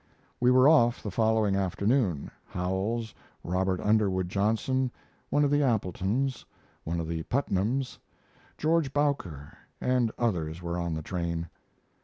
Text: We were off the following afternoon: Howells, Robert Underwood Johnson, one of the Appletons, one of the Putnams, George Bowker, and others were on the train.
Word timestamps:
We 0.39 0.49
were 0.49 0.67
off 0.67 1.03
the 1.03 1.11
following 1.11 1.55
afternoon: 1.55 2.31
Howells, 2.47 3.13
Robert 3.43 3.79
Underwood 3.79 4.29
Johnson, 4.29 4.89
one 5.29 5.43
of 5.43 5.51
the 5.51 5.61
Appletons, 5.61 6.43
one 6.83 6.99
of 6.99 7.07
the 7.07 7.21
Putnams, 7.21 7.99
George 8.57 8.93
Bowker, 8.93 9.55
and 9.79 10.11
others 10.17 10.59
were 10.59 10.79
on 10.79 10.95
the 10.95 11.03
train. 11.03 11.49